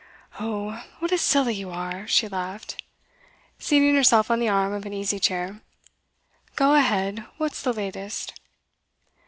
[0.39, 2.81] 'Oh, what a silly you are!' she laughed,
[3.59, 5.61] seating herself on the arm of an easy chair.
[6.55, 7.23] 'Go ahead!
[7.37, 8.33] What's the latest?